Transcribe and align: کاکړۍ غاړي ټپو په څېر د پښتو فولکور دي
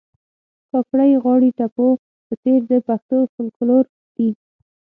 کاکړۍ 0.69 1.11
غاړي 1.23 1.49
ټپو 1.57 1.87
په 2.25 2.33
څېر 2.41 2.59
د 2.71 2.73
پښتو 2.87 3.17
فولکور 3.33 3.85
دي 4.15 4.29